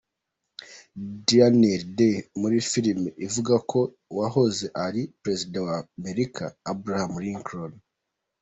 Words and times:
Daniel 1.27 1.81
Day 1.97 2.15
muri 2.39 2.57
filime 2.71 3.09
ivuga 3.25 3.53
ku 3.69 3.79
wahoze 4.17 4.65
ari 4.85 5.01
perezida 5.21 5.57
wa 5.67 5.75
Amerika 5.99 6.43
Abraham 6.71 7.13
Lincoln. 7.25 7.73